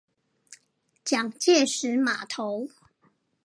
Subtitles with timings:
[1.05, 2.67] 蔣介石碼頭